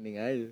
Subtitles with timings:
[0.00, 0.48] opening aja.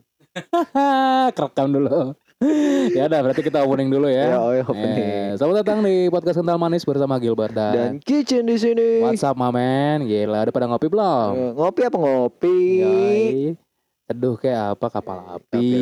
[1.40, 2.12] Kerekam dulu.
[3.00, 4.36] ya udah berarti kita opening dulu ya.
[4.36, 5.08] Ya, oh, ya, opening.
[5.08, 9.00] Eh, selamat datang di podcast Kental Manis bersama Gilbert dan, Dan kitchen di sini.
[9.00, 10.04] What's up my man?
[10.04, 11.32] Gila, udah pada ngopi belum?
[11.32, 12.58] Eh, Ngopi apa ngopi?
[12.84, 13.56] Yoi.
[14.04, 15.72] Teduh kayak apa kapal api.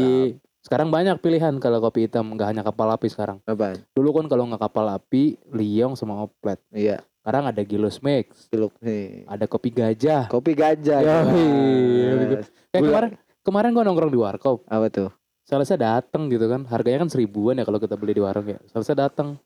[0.62, 3.42] Sekarang banyak pilihan kalau kopi hitam nggak hanya kapal api sekarang.
[3.50, 3.82] Apaan?
[3.98, 6.62] Dulu kan kalau nggak kapal api, liong sama oplet.
[6.70, 8.46] Iya, Sekarang ada Gilus Mix,
[8.78, 9.26] nih.
[9.26, 10.30] ada kopi gajah.
[10.30, 11.02] Kopi gajah.
[11.02, 12.46] Yoi.
[12.70, 13.10] Kayak kemarin
[13.46, 14.66] kemarin gua nongkrong di warkop.
[14.66, 15.10] Apa tuh?
[15.46, 16.66] Salesnya datang gitu kan.
[16.66, 18.58] Harganya kan seribuan ya kalau kita beli di warung ya.
[18.66, 19.38] Salesnya datang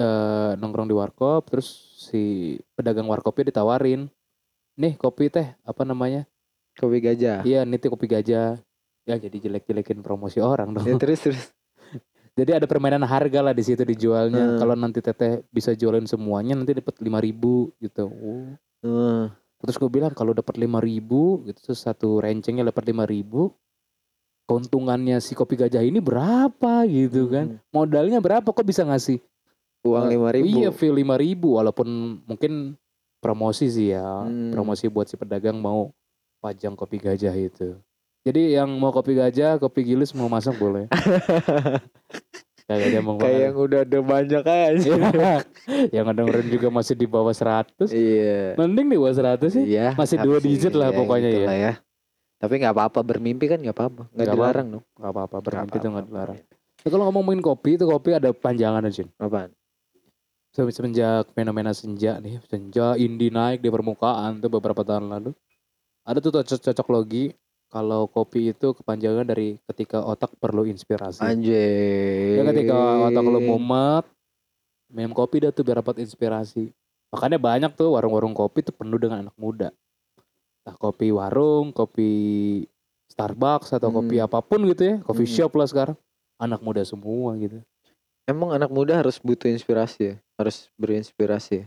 [0.00, 1.68] eh nongkrong di warkop terus
[2.00, 4.08] si pedagang warkopnya ditawarin.
[4.80, 6.24] Nih kopi teh apa namanya?
[6.80, 7.44] Kopi gajah.
[7.44, 8.56] Iya, nitip kopi gajah.
[9.04, 10.88] Ya jadi jelek-jelekin promosi orang dong.
[10.88, 11.44] Ya, terus terus.
[12.38, 14.54] Jadi ada permainan harga lah di situ dijualnya.
[14.54, 14.58] Hmm.
[14.62, 18.06] Kalau nanti teteh bisa jualin semuanya nanti dapat lima ribu gitu.
[18.06, 18.54] Oh.
[18.86, 19.34] Hmm.
[19.60, 23.52] Terus gue bilang kalau dapat lima ribu gitu terus satu rencengnya dapat lima ribu
[24.44, 27.60] keuntungannya si kopi gajah ini berapa gitu kan Hmm.
[27.70, 29.20] modalnya berapa kok bisa ngasih
[29.80, 30.44] Uang lima ribu.
[30.50, 31.86] iya fee lima ribu walaupun
[32.24, 32.74] mungkin
[33.18, 34.50] promosi sih ya Hmm.
[34.50, 35.92] promosi buat si pedagang mau
[36.38, 37.78] pajang kopi gajah itu
[38.20, 40.88] jadi yang mau kopi gajah kopi gilis mau masuk boleh
[42.70, 44.90] kayak dia mau Kayak yang udah ada banyak aja.
[45.10, 45.34] Iya.
[45.90, 48.54] yang dengerin juga masih di bawah 100 Iya.
[48.54, 49.98] mending di bawah 100 sih Iya.
[49.98, 51.34] Masih apa dua digit lah Iya, pokoknya ya.
[51.36, 51.72] gitulah ya.
[52.38, 54.02] Tapi nggak apa-apa bermimpi kan nggak apa-apa.
[54.06, 54.84] Nggak Nggak dilarang dong.
[54.94, 56.14] nggak apa-apa bermimpi Nggak itu nggak apa-apa.
[56.14, 56.38] dilarang
[56.80, 59.50] Nah, kalau ngomongin kopi itu kopi ada panjangan aja Apaan?
[60.48, 65.30] Se- semenjak fenomena senja nih senja indie naik di permukaan tuh beberapa tahun lalu
[66.02, 67.24] ada tuh cocok cocok logi
[67.70, 72.36] kalau kopi itu kepanjangan dari ketika otak perlu inspirasi Anjir.
[72.36, 74.04] ya ketika otak lu mumet
[74.90, 76.74] minum kopi dah tuh biar dapat inspirasi
[77.08, 79.70] makanya banyak tuh warung-warung kopi tuh penuh dengan anak muda
[80.66, 82.10] nah kopi warung kopi
[83.10, 84.26] Starbucks atau kopi Hmm.
[84.30, 85.36] apa pun gitu ya coffee Hmm.
[85.46, 85.96] shop lah sekarang
[86.38, 87.62] anak muda semua gitu
[88.28, 90.14] Emang anak muda harus butuh inspirasi ya?
[90.38, 91.66] Harus berinspirasi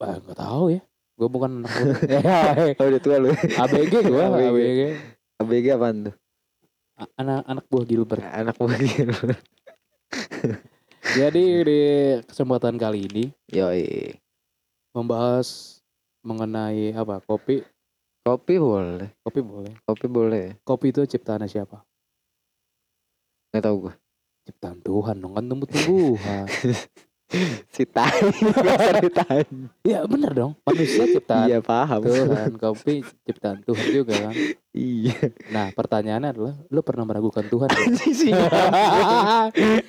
[0.00, 0.82] Wah, nggak tahu ya.
[1.16, 1.96] Gue bukan anak muda.
[2.12, 3.32] Ya, Oh udah tua lu.
[3.32, 4.44] ABG gue, ABG.
[4.52, 4.80] ABG.
[5.40, 6.14] ABG apaan tuh?
[7.16, 8.24] Anak anak buah Gilbert.
[8.24, 9.12] Anak muda gitu.
[11.16, 11.80] Jadi di
[12.28, 14.12] kesempatan kali ini Yoi.
[14.92, 15.80] membahas
[16.20, 17.24] mengenai apa?
[17.24, 17.64] Kopi.
[18.20, 19.08] Kopi boleh.
[19.24, 19.72] Kopi boleh.
[19.88, 20.44] Kopi boleh.
[20.66, 21.80] Kopi itu ciptaan siapa?
[23.52, 23.94] Nggak tahu gua.
[24.44, 26.44] Ciptaan Tuhan dong kan tumbuh-tumbuhan.
[27.74, 28.22] Si tai.
[28.38, 29.42] Biasa si tai.
[29.82, 30.52] ya bener dong.
[30.62, 32.06] Manusia ciptaan Iya paham.
[32.06, 32.50] Tuhan.
[32.54, 34.34] Kopi ciptaan Tuhan juga kan.
[34.70, 35.34] Iya.
[35.50, 37.66] Nah pertanyaannya adalah, lu pernah meragukan Tuhan?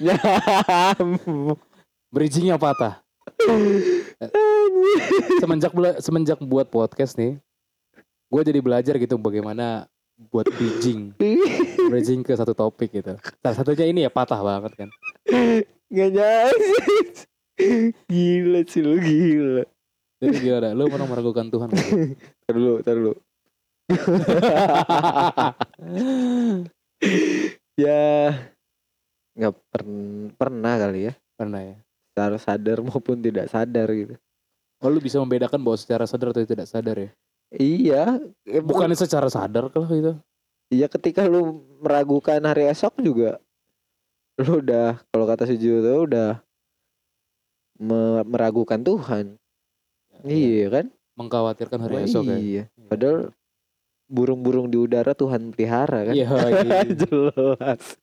[0.01, 1.59] Nyamuk.
[2.13, 3.05] Bridgingnya patah.
[5.37, 7.37] semenjak semenjak buat podcast nih,
[8.31, 9.85] gue jadi belajar gitu bagaimana
[10.33, 11.13] buat bridging,
[11.91, 13.13] bridging ke satu topik gitu.
[13.43, 14.89] Salah satunya ini ya patah banget kan.
[15.87, 16.67] Gak jadi.
[18.11, 19.65] Gila sih lu gila.
[20.17, 20.73] Jadi gimana?
[20.73, 21.69] Lu pernah meragukan Tuhan?
[21.69, 21.89] nggak?
[22.45, 23.13] Tar dulu, tar dulu.
[27.77, 28.33] ya
[29.37, 31.13] nggak pern- pernah kali ya.
[31.37, 31.77] pernah ya.
[32.11, 34.17] Secara sadar maupun tidak sadar gitu.
[34.81, 37.13] Oh lu bisa membedakan bahwa secara sadar atau tidak sadar ya?
[37.53, 38.17] Iya,
[38.65, 40.17] Bukannya secara sadar kalau itu?
[40.73, 43.39] Iya ketika lu meragukan hari esok juga
[44.37, 46.37] lu udah kalau kata si Judo udah
[47.81, 49.37] me- meragukan Tuhan.
[50.25, 50.85] Iya kan?
[51.17, 52.37] Mengkhawatirkan hari Wah, esok ya.
[52.37, 52.63] Iya.
[52.89, 53.33] Padahal
[54.05, 56.15] burung-burung di udara Tuhan pelihara kan?
[56.17, 56.29] Iya.
[56.65, 56.81] iya.
[56.85, 57.97] Jelas.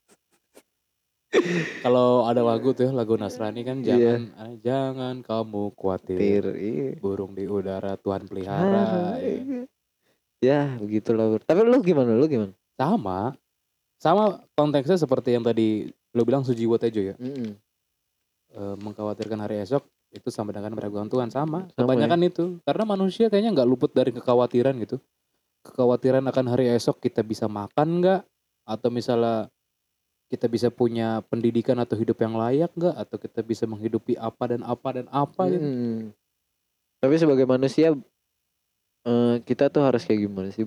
[1.82, 3.90] Kalau ada lagu tuh ya, lagu Nasrani kan Iya.
[3.90, 6.18] jangan ah, jangan kamu khawatir.
[6.18, 6.88] Tir, iya.
[6.98, 8.82] Burung di udara Tuhan pelihara.
[8.82, 9.34] Ah, ya.
[9.42, 9.62] iya.
[10.44, 11.38] Ya, begitulah.
[11.42, 12.14] Tapi lu gimana?
[12.14, 12.54] Lu gimana?
[12.74, 13.38] sama
[14.04, 17.56] sama konteksnya seperti yang tadi lo bilang Sujiwo Tejo ya Mm-mm.
[18.52, 19.80] e, mengkhawatirkan hari esok
[20.12, 24.12] itu sama dengan meragukan Tuhan sama Sama kebanyakan itu karena manusia kayaknya nggak luput dari
[24.12, 25.00] kekhawatiran gitu
[25.64, 28.20] kekhawatiran akan hari esok kita bisa makan nggak
[28.68, 29.48] atau misalnya
[30.28, 34.60] kita bisa punya pendidikan atau hidup yang layak nggak atau kita bisa menghidupi apa dan
[34.64, 35.64] apa dan apa gitu.
[35.64, 35.96] Mm-mm.
[37.00, 37.92] Tapi sebagai manusia
[39.04, 40.64] eh, kita tuh harus kayak gimana sih?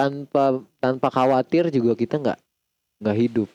[0.00, 0.44] Tanpa
[0.80, 2.38] tanpa khawatir juga kita nggak
[3.04, 3.48] nggak hidup.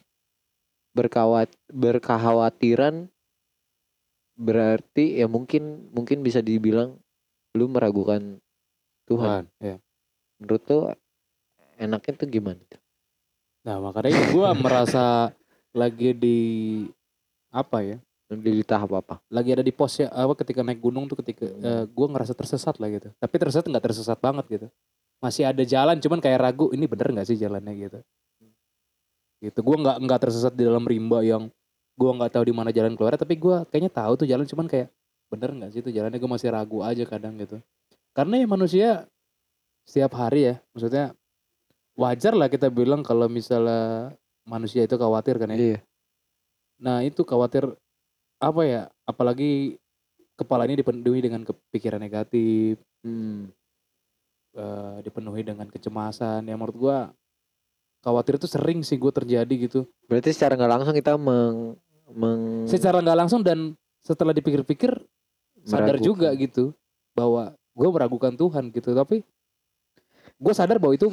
[0.94, 3.10] Berkawat berkekhawatiran
[4.36, 7.00] berarti ya mungkin mungkin bisa dibilang
[7.56, 8.38] lu meragukan
[9.08, 9.48] Tuhan.
[9.48, 9.76] Tuhan ya
[10.38, 10.80] Menurut lu
[11.80, 12.60] enaknya tuh gimana?
[13.66, 15.32] nah makanya gue merasa
[15.74, 16.40] lagi di
[17.50, 17.98] apa ya
[18.30, 19.16] Di tahap apa?
[19.32, 21.88] lagi ada di pos ya apa ketika naik gunung tuh ketika Hmm.
[21.88, 24.68] gue ngerasa tersesat lah gitu tapi tersesat nggak tersesat banget gitu
[25.24, 27.74] masih ada jalan cuman kayak ragu ini bener nggak sih jalannya?
[27.76, 28.00] Gitu.
[29.44, 29.60] Gitu.
[29.62, 31.50] Gue nggak nggak tersesat di dalam rimba yang
[31.96, 34.92] gue nggak tahu di mana jalan keluar tapi gue kayaknya tahu tuh jalan cuman kayak
[35.32, 36.20] bener nggak sih itu jalannya?
[36.20, 37.58] Gue masih ragu aja kadang gitu.
[38.16, 38.90] Karena ya manusia
[39.86, 41.14] setiap hari ya maksudnya
[41.96, 44.12] wajar lah kita bilang kalau misalnya
[44.44, 45.58] manusia itu khawatir kan ya.
[45.58, 45.80] Iya.
[46.76, 47.72] nah itu khawatir
[48.44, 49.80] apa ya apalagi
[50.36, 53.54] kepala ini dipenuhi dengan kepikiran negatif Hmm.
[54.56, 56.48] Eh, dipenuhi dengan kecemasan.
[56.48, 56.98] Ya menurut gua
[58.06, 59.90] khawatir itu sering sih gue terjadi gitu.
[60.06, 61.74] Berarti secara nggak langsung kita meng,
[62.14, 63.74] meng secara nggak langsung dan
[64.06, 64.94] setelah dipikir-pikir
[65.66, 66.06] sadar meragukan.
[66.06, 66.78] juga gitu
[67.18, 68.94] bahwa gue meragukan Tuhan gitu.
[68.94, 69.26] Tapi
[70.38, 71.10] gue sadar bahwa itu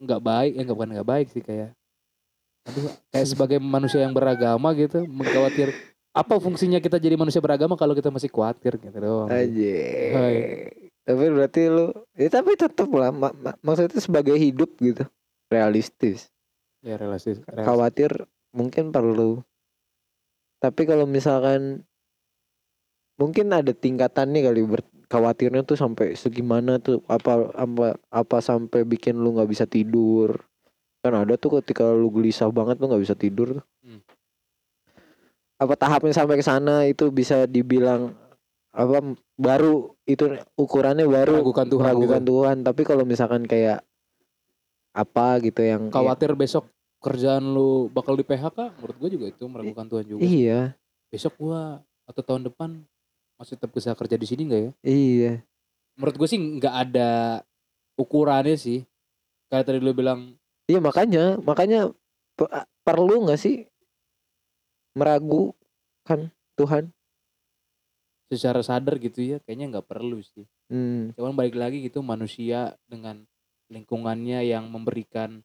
[0.00, 1.76] nggak baik ya nggak bukan nggak baik sih kayak
[2.64, 5.76] aduh kayak sebagai manusia yang beragama gitu mengkhawatir
[6.10, 9.30] apa fungsinya kita jadi manusia beragama kalau kita masih khawatir gitu doang.
[9.30, 9.78] Aja.
[11.04, 15.04] Tapi berarti lu, ya tapi tetap lah, mak- mak- maksudnya sebagai hidup gitu,
[15.48, 16.28] realistis.
[16.80, 17.66] ya relasi, relasi.
[17.66, 18.10] Khawatir
[18.56, 19.44] mungkin perlu.
[20.60, 21.84] Tapi kalau misalkan
[23.20, 24.80] mungkin ada tingkatannya kali ber
[25.12, 30.40] khawatirnya tuh sampai segimana tuh apa apa apa sampai bikin lu nggak bisa tidur
[31.04, 33.64] kan ada tuh ketika lu gelisah banget lu nggak bisa tidur tuh.
[33.84, 34.00] Hmm.
[35.60, 38.16] apa tahapnya sampai ke sana itu bisa dibilang
[38.70, 39.02] apa
[39.34, 42.30] baru itu ukurannya baru meragukan Tuhan meragukan gitu.
[42.30, 42.56] Tuhan.
[42.62, 43.82] Tapi kalau misalkan kayak
[44.90, 46.66] apa gitu yang khawatir besok
[47.00, 50.20] kerjaan lu bakal di PHK menurut gue juga itu meragukan Tuhan juga.
[50.22, 50.60] Iya.
[51.10, 52.82] Besok gua atau tahun depan
[53.40, 54.72] masih tetap bisa kerja di sini nggak ya?
[54.84, 55.32] Iya.
[55.98, 57.10] Menurut gue sih nggak ada
[57.98, 58.86] ukurannya sih.
[59.50, 60.38] Kayak tadi lu bilang.
[60.70, 61.90] Iya makanya makanya
[62.38, 62.52] pe-
[62.86, 63.66] perlu nggak sih
[64.94, 66.90] meragukan Tuhan
[68.30, 70.46] secara sadar gitu ya kayaknya nggak perlu sih.
[70.70, 71.10] Hmm.
[71.18, 73.26] cuman balik lagi gitu manusia dengan
[73.66, 75.42] lingkungannya yang memberikan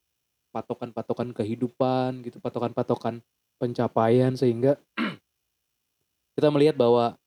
[0.54, 3.26] patokan-patokan kehidupan gitu patokan-patokan
[3.60, 4.78] pencapaian sehingga
[6.38, 7.18] kita melihat bahwa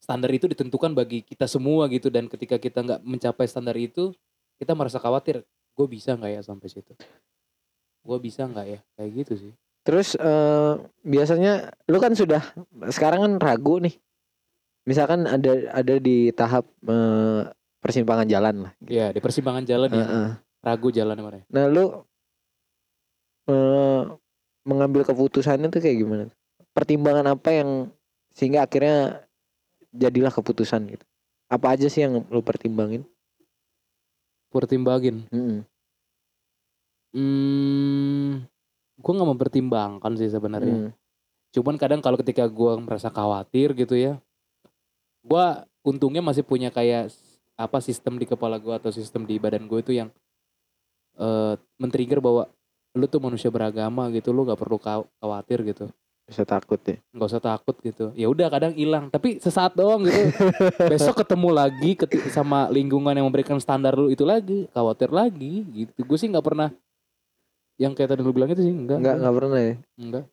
[0.00, 2.08] standar itu ditentukan bagi kita semua gitu.
[2.08, 4.16] Dan ketika kita nggak mencapai standar itu
[4.56, 5.44] kita merasa khawatir
[5.76, 6.92] gue bisa nggak ya sampai situ?
[8.00, 8.80] Gue bisa nggak ya?
[8.96, 9.52] Kayak gitu sih.
[9.84, 10.74] Terus eh,
[11.04, 12.40] biasanya lu kan sudah
[12.92, 13.96] sekarang kan ragu nih
[14.90, 17.46] misalkan ada ada di tahap eh,
[17.78, 18.90] persimpangan jalan lah gitu.
[18.90, 20.28] ya di persimpangan jalan ya Heeh.
[20.66, 21.84] ragu jalan mana Nah lu
[23.46, 24.02] eh,
[24.66, 26.24] mengambil keputusannya tuh kayak gimana?
[26.74, 27.70] Pertimbangan apa yang
[28.34, 29.22] sehingga akhirnya
[29.94, 31.04] jadilah keputusan gitu?
[31.46, 33.06] Apa aja sih yang lu pertimbangin?
[34.50, 35.62] pertimbangin Mm-mm.
[37.14, 38.30] hmm
[39.00, 40.92] gue nggak mempertimbangkan sih sebenarnya Mm.
[41.50, 44.22] Cuman kadang kalau ketika gua merasa khawatir gitu ya,
[45.20, 47.12] gua untungnya masih punya kayak
[47.56, 50.08] apa sistem di kepala gua atau sistem di badan gue itu yang
[51.20, 52.48] eh men-trigger bahwa
[52.90, 55.86] lu tuh manusia beragama gitu, lu nggak perlu khaw- khawatir gitu,
[56.26, 56.98] Bisa takut ya.
[57.14, 58.10] nggak usah takut gitu.
[58.18, 60.18] Ya udah kadang hilang, tapi sesaat doang gitu.
[60.90, 66.02] Besok ketemu lagi keti- sama lingkungan yang memberikan standar lu itu lagi, khawatir lagi gitu.
[66.02, 66.74] Gue sih nggak pernah
[67.78, 68.98] yang kayak tadi lu bilang itu sih enggak.
[68.98, 69.74] Enggak enggak pernah ya.
[70.00, 70.24] Enggak.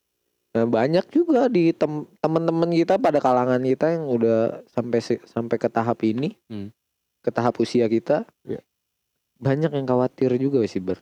[0.58, 5.70] Nah, banyak juga di tem- teman-teman kita pada kalangan kita yang udah sampai sampai ke
[5.70, 6.34] tahap ini.
[6.50, 6.74] Hmm.
[7.22, 8.26] Ke tahap usia kita.
[8.42, 8.66] Iya.
[9.38, 10.98] Banyak yang khawatir juga sih, Ber.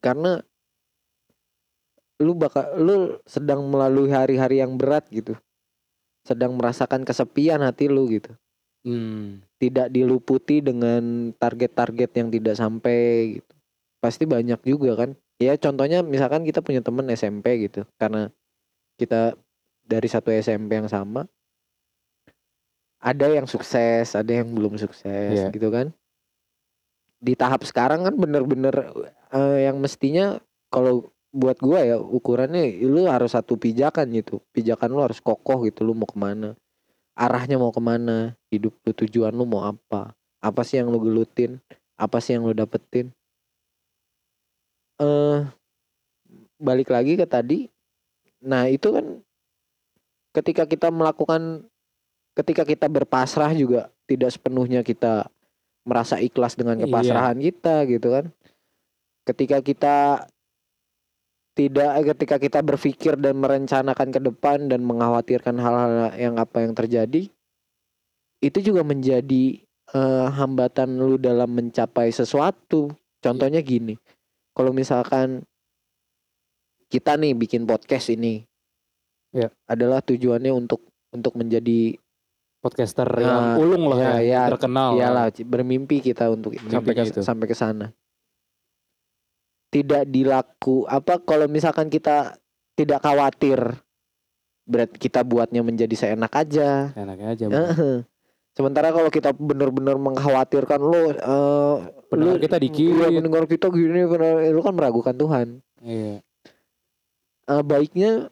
[0.00, 0.40] Karena
[2.16, 5.36] lu bakal lu sedang melalui hari-hari yang berat gitu.
[6.24, 8.32] Sedang merasakan kesepian hati lu gitu.
[8.88, 9.44] Hmm.
[9.60, 13.52] Tidak diluputi dengan target-target yang tidak sampai gitu.
[14.00, 15.12] Pasti banyak juga kan.
[15.36, 17.84] Ya contohnya misalkan kita punya temen SMP gitu.
[18.00, 18.32] Karena
[18.98, 19.38] kita
[19.86, 21.24] dari satu SMP yang sama.
[22.98, 25.54] Ada yang sukses, ada yang belum sukses Iya.
[25.54, 25.94] gitu kan.
[27.22, 28.74] Di tahap sekarang kan bener-bener
[29.30, 34.42] eh, yang mestinya kalau buat gua ya ukurannya lu harus satu pijakan gitu.
[34.50, 36.58] Pijakan lu harus kokoh gitu lu mau ke mana.
[37.14, 38.34] Arahnya mau ke mana.
[38.50, 40.10] Hidup lu tujuan lu mau apa.
[40.42, 41.62] Apa sih yang lu gelutin.
[41.94, 43.14] Apa sih yang lu dapetin.
[44.98, 45.46] eh
[46.58, 47.70] balik lagi ke tadi.
[48.44, 49.06] Nah itu kan
[50.36, 51.66] ketika kita melakukan
[52.38, 55.26] ketika kita berpasrah juga tidak sepenuhnya kita
[55.82, 56.84] merasa ikhlas dengan Iya.
[56.86, 58.26] kepasrahan kita gitu kan.
[59.26, 59.96] Ketika kita
[61.58, 67.26] tidak ketika kita berpikir dan merencanakan ke depan dan mengkhawatirkan hal-hal yang apa yang terjadi
[68.38, 69.58] itu juga menjadi
[69.90, 72.94] eh, hambatan lu dalam mencapai sesuatu.
[73.18, 73.98] Contohnya gini.
[74.54, 75.42] Kalau misalkan
[76.88, 78.44] kita nih bikin podcast ini
[79.28, 79.52] Ya.
[79.64, 82.00] adalah tujuannya untuk untuk menjadi
[82.58, 84.96] podcaster Nah, yang ulung lah ya, ya, ya, terkenal.
[84.96, 87.20] Iyalah Ci, bermimpi kita untuk sampai ke Mimpinya itu.
[87.20, 87.86] sampai ke sana.
[89.68, 92.40] Tidak dilaku apa kalau misalkan kita
[92.72, 93.60] tidak khawatir
[94.64, 96.92] berarti kita buatnya menjadi seenak aja.
[96.94, 97.44] Enaknya aja.
[98.52, 101.76] Sementara kalau kita benar-benar mengkhawatirkan lo eh
[102.08, 102.90] Pendengar lu- kita dikit.
[102.90, 104.08] Iya, pendengar kita gini
[104.48, 105.46] lu kan meragukan Tuhan.
[105.78, 106.24] Iya.
[107.48, 108.28] Eh, baiknya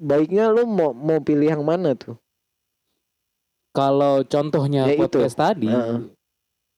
[0.00, 2.16] baiknya lu mau mau pilih yang mana tuh?
[3.76, 5.04] Kalau contohnya Ya itu.
[5.04, 6.08] podcast tadi, Heeh.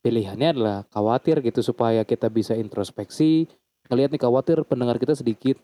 [0.03, 3.47] pilihannya adalah khawatir gitu supaya kita bisa introspeksi,
[3.89, 5.63] ngelihat nih khawatir pendengar kita sedikit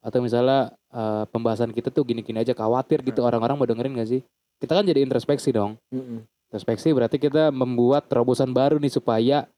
[0.00, 4.22] atau misalnya eh, pembahasan kita tuh gini-gini aja khawatir gitu orang-orang mau dengerin gak sih?
[4.62, 5.76] Kita kan jadi introspeksi dong.
[5.90, 6.24] Mm-mm.
[6.48, 9.50] Introspeksi berarti kita membuat terobosan baru nih supaya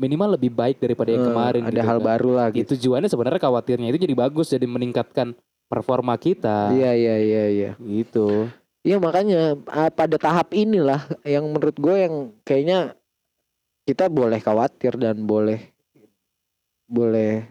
[0.00, 1.62] minimal lebih baik daripada yang Eh, kemarin.
[1.62, 2.06] ada gitu hal kan.
[2.06, 5.36] baru lah Gitu tujuannya sebenarnya khawatirnya itu jadi bagus jadi meningkatkan
[5.68, 6.72] performa kita.
[6.72, 7.70] Iya iya iya iya.
[7.76, 8.48] Gitu.
[8.80, 12.96] Iya makanya ah, pada tahap inilah yang menurut gue yang kayaknya
[13.84, 15.60] kita boleh khawatir dan boleh
[16.86, 17.44] boleh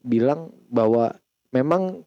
[0.00, 1.14] bilang bahwa
[1.50, 2.02] memang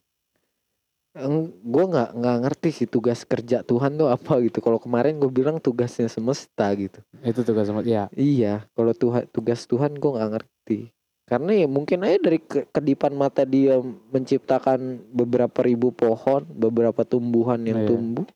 [1.64, 4.60] gue nggak nggak ngerti sih tugas kerja Tuhan tuh apa gitu.
[4.60, 7.00] Kalau kemarin gue bilang tugasnya semesta gitu.
[7.24, 8.12] Itu tugas sama ya.
[8.12, 10.92] Iya, kalau Tuhan tugas Tuhan gue nggak ngerti.
[11.26, 13.82] Karena ya mungkin aja dari ke- kedipan mata dia
[14.14, 17.88] menciptakan beberapa ribu pohon, beberapa tumbuhan yang Iya.
[17.90, 18.26] tumbuh.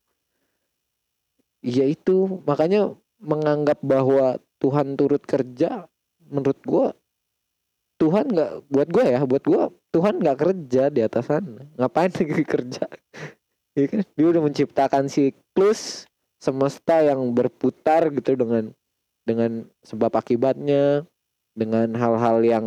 [1.60, 5.86] Iya itu, makanya menganggap bahwa Tuhan turut kerja,
[6.26, 6.86] menurut gue
[8.00, 11.68] Tuhan nggak buat gue ya, buat gue Tuhan nggak kerja di atas sana.
[11.76, 12.88] Ngapain lagi kerja?
[13.76, 14.02] Kan?
[14.16, 16.08] Dia udah menciptakan siklus
[16.40, 18.72] semesta yang berputar gitu dengan
[19.28, 21.04] dengan sebab akibatnya,
[21.52, 22.66] dengan hal-hal yang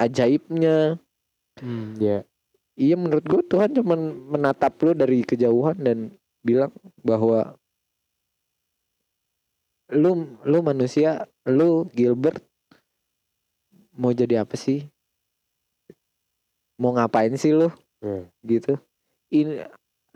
[0.00, 0.96] ajaibnya.
[1.60, 2.24] Hmm, ya.
[2.72, 6.72] Iya menurut gue Tuhan cuman menatap lu dari kejauhan dan bilang
[7.04, 7.60] bahwa
[9.92, 12.40] lu lu manusia, lu Gilbert
[13.94, 14.88] mau jadi apa sih?
[16.80, 17.68] Mau ngapain sih lu?
[18.02, 18.26] Iya.
[18.42, 18.72] Gitu.
[19.32, 19.64] Ini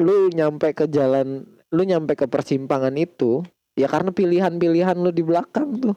[0.02, 3.40] lu nyampe ke jalan, lu nyampe ke persimpangan itu
[3.76, 5.96] ya karena pilihan-pilihan lu di belakang tuh.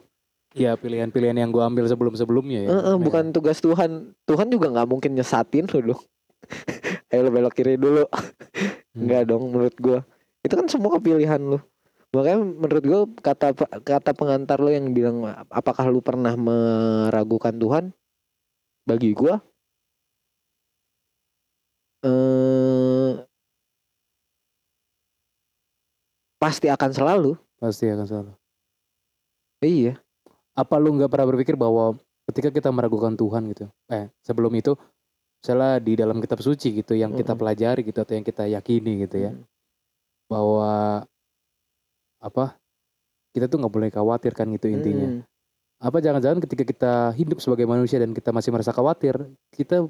[0.50, 2.68] Ya pilihan-pilihan yang gue ambil sebelum-sebelumnya ya.
[2.74, 3.02] Heeh, Ya.
[3.02, 4.12] bukan tugas Tuhan.
[4.26, 6.02] Tuhan juga nggak mungkin nyesatin lu dong.
[7.10, 8.06] Ayo lu belok kiri dulu.
[8.90, 9.06] Hmm.
[9.06, 10.02] Enggak dong menurut gua.
[10.42, 11.62] Itu kan semua pilihan lu.
[12.10, 13.54] Makanya menurut gua kata
[13.86, 17.84] kata pengantar lu yang bilang apakah lu pernah meragukan Tuhan?
[18.82, 19.38] Bagi gua
[22.02, 23.12] eh
[26.40, 27.36] pasti akan selalu.
[27.60, 28.32] Pasti akan selalu.
[29.60, 30.00] Iya.
[30.56, 31.96] Apa lu nggak pernah berpikir bahwa
[32.32, 34.72] ketika kita meragukan Tuhan gitu, eh sebelum itu,
[35.42, 39.16] misalnya di dalam kitab suci gitu yang kita pelajari gitu atau yang kita yakini gitu
[39.28, 39.44] ya, Mm.
[40.30, 40.70] bahwa
[42.20, 42.60] apa
[43.32, 45.18] kita tuh nggak boleh khawatir kan gitu intinya.
[45.18, 45.20] Mm.
[45.80, 49.16] Apa jangan-jangan ketika kita hidup sebagai manusia dan kita masih merasa khawatir,
[49.54, 49.88] kita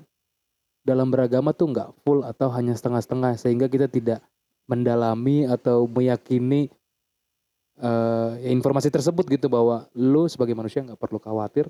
[0.87, 4.23] dalam beragama tuh nggak full atau hanya setengah-setengah sehingga kita tidak
[4.71, 6.71] mendalami atau meyakini
[7.83, 11.67] eh, informasi tersebut gitu bahwa lu sebagai manusia nggak perlu khawatir.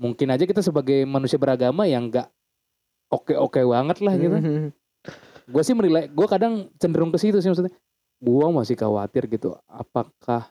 [0.00, 2.28] Mungkin aja kita sebagai manusia beragama yang nggak
[3.12, 4.36] oke-oke banget lah gitu.
[4.36, 4.68] Mhm.
[5.46, 7.72] Gue sih menilai, gue kadang cenderung ke situ sih maksudnya.
[8.22, 9.56] Gue masih khawatir gitu.
[9.68, 10.50] Apakah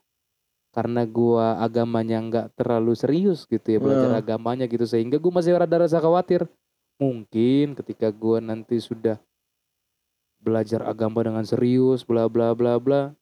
[0.75, 5.87] karena gue agamanya nggak terlalu serius gitu ya belajar agamanya gitu sehingga gue masih rada
[5.87, 6.43] rasa khawatir.
[6.99, 9.15] Mungkin ketika gue nanti sudah
[10.39, 13.15] belajar agama dengan serius, bla bla bla bla,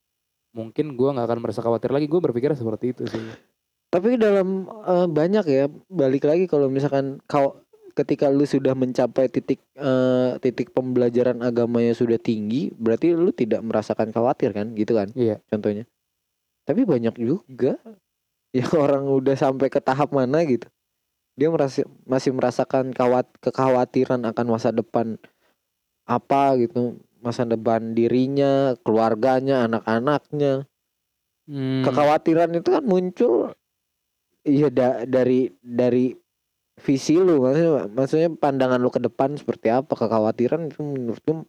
[0.52, 2.10] mungkin gue nggak akan merasa khawatir lagi.
[2.10, 3.22] Gue berpikir seperti itu sih.
[3.94, 7.63] Tapi dalam eh, banyak ya balik lagi kalau misalkan kau
[7.94, 14.10] ketika lu sudah mencapai titik eh, titik pembelajaran agamanya sudah tinggi, berarti lu tidak merasakan
[14.10, 15.10] khawatir kan, gitu kan?
[15.14, 15.40] Iya.
[15.50, 15.86] Contohnya.
[16.66, 17.78] Tapi banyak juga
[18.54, 20.68] yang orang udah sampai ke tahap mana gitu.
[21.34, 25.18] Dia merasa masih merasakan kawat kekhawatiran akan masa depan
[26.06, 30.68] apa gitu, masa depan dirinya, keluarganya, anak-anaknya
[31.44, 33.52] Hmm, kekhawatiran itu kan muncul
[34.48, 36.16] iya da- dari dari
[36.82, 41.46] visi lu maksudnya maksudnya pandangan lu ke depan seperti apa kekhawatiran itu menurutku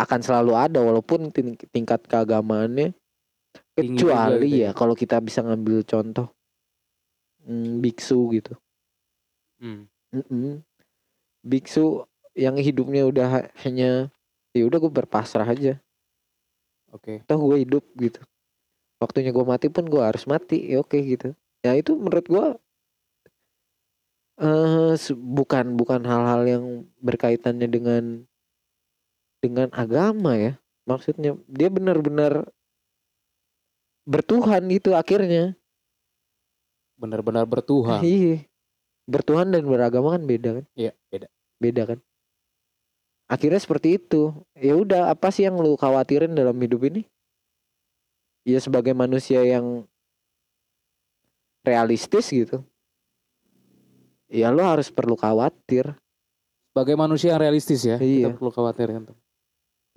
[0.00, 2.96] akan selalu ada walaupun ting- tingkat keagamaannya
[3.76, 6.26] kecuali gitu ya kalau kita bisa ngambil contoh
[7.46, 8.58] hmm, biksu gitu
[9.62, 9.86] hmm.
[10.10, 10.64] Mm-mm.
[11.46, 12.02] biksu
[12.34, 14.10] yang hidupnya udah ha- hanya
[14.50, 15.78] ya udah gue berpasrah aja
[16.90, 17.22] Oke.
[17.30, 18.18] toh gue hidup gitu
[18.98, 22.44] waktunya gue mati pun gue harus mati ya oke gitu ya itu menurut gue
[24.40, 26.64] eh bukan bukan hal-hal yang
[27.04, 28.04] berkaitannya dengan
[29.44, 30.56] dengan agama ya.
[30.88, 32.48] Maksudnya dia benar-benar
[34.08, 35.52] bertuhan itu akhirnya.
[36.96, 38.00] Benar-benar bertuhan.
[38.00, 38.48] Iya.
[39.04, 40.66] Bertuhan dan beragama kan beda kan?
[40.72, 41.28] Iya beda.
[41.60, 41.98] Beda kan?
[43.28, 44.32] Akhirnya seperti itu.
[44.56, 47.04] Ya udah apa sih yang lu khawatirin dalam hidup ini?
[48.48, 49.84] Ya sebagai manusia yang
[51.60, 52.64] realistis gitu
[54.30, 55.92] ya lu harus perlu khawatir.
[56.70, 58.30] Sebagai manusia yang realistis ya Iya.
[58.30, 59.04] kita perlu khawatir kan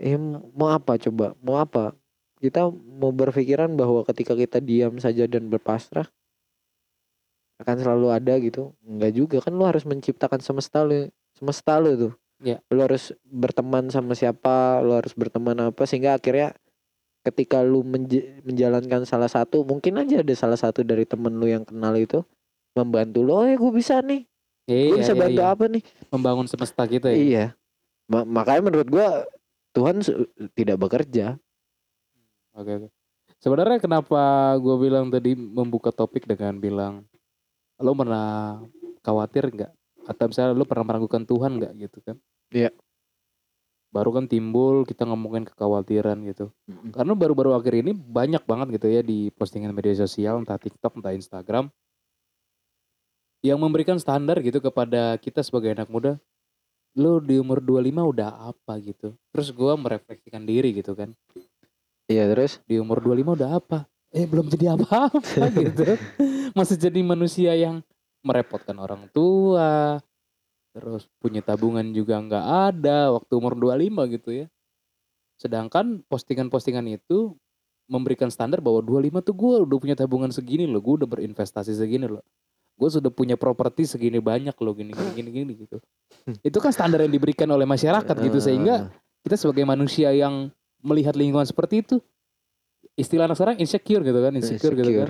[0.01, 0.17] eh
[0.57, 1.37] mau apa coba?
[1.39, 1.93] Mau apa?
[2.41, 6.09] Kita mau berpikiran bahwa ketika kita diam saja dan berpasrah
[7.61, 8.73] akan selalu ada gitu.
[8.83, 12.13] Enggak juga kan lu harus menciptakan semesta lu semesta lu tuh.
[12.43, 12.59] Iya.
[12.75, 16.51] lu harus berteman sama siapa lu harus berteman apa sehingga akhirnya
[17.23, 21.63] ketika lu menj- menjalankan salah satu mungkin aja ada salah satu dari temen lu yang
[21.63, 22.19] kenal itu
[22.73, 24.25] membantu lu oh ya gue bisa nih
[24.69, 25.53] iya, gue bisa iya, bantu iya.
[25.53, 27.45] apa nih membangun semesta kita ya iya
[28.09, 29.23] Ma- makanya menurut gua
[29.73, 30.03] Tuhan
[30.53, 31.39] tidak bekerja
[32.53, 32.87] Oke oke.
[33.41, 37.03] Sebenarnya kenapa gue bilang tadi membuka topik dengan bilang
[37.81, 38.61] lo pernah
[39.03, 39.71] khawatir nggak?
[40.07, 42.15] Atau misalnya lo pernah meragukan Tuhan nggak gitu kan?
[42.53, 42.71] Iya.
[43.89, 46.53] Baru kan timbul kita ngomongin kekhawatiran gitu.
[46.93, 51.13] Karena baru-baru akhir ini banyak banget gitu ya di postingan media sosial entah TikTok entah
[51.13, 51.67] Instagram
[53.43, 56.15] yang memberikan standar gitu kepada kita sebagai anak muda.
[56.95, 59.13] Lo di umur 25 udah apa gitu.
[59.35, 61.11] Terus gue merefleksikan diri gitu kan
[62.13, 63.79] iya terus di umur 25 udah apa?
[64.13, 65.97] Eh belum jadi apa-apa gitu.
[66.53, 67.81] Masih jadi manusia yang
[68.21, 69.97] merepotkan orang tua.
[70.73, 74.47] Terus punya tabungan juga nggak ada waktu umur 25 gitu ya.
[75.41, 77.33] Sedangkan postingan-postingan itu
[77.89, 80.81] memberikan standar bahwa 25 tuh gue udah punya tabungan segini loh.
[80.81, 82.21] Gue udah berinvestasi segini loh.
[82.73, 85.77] Gue sudah punya properti segini banyak loh gini gini gini, gini gitu.
[86.41, 88.37] Itu kan standar yang diberikan oleh masyarakat gitu.
[88.37, 88.75] Eh, sehingga
[89.21, 90.49] kita sebagai manusia yang
[90.83, 92.01] melihat lingkungan seperti itu
[92.99, 95.07] istilah anak sekarang insecure gitu kan insecure, gitu kan.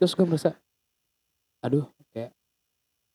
[0.00, 0.50] Terus gue merasa
[1.62, 2.34] aduh kayak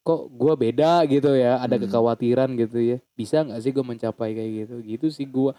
[0.08, 1.84] kok gue beda gitu ya ada Hmm.
[1.84, 2.98] kekhawatiran gitu ya.
[3.12, 4.76] Bisa nggak sih gue mencapai kayak gitu?
[4.86, 5.52] Gitu sih gue